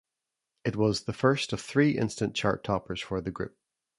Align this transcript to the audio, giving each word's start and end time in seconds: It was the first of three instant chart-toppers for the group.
It 0.65 0.75
was 0.75 1.03
the 1.03 1.13
first 1.13 1.53
of 1.53 1.61
three 1.61 1.95
instant 1.95 2.33
chart-toppers 2.33 3.01
for 3.01 3.21
the 3.21 3.29
group. 3.29 3.55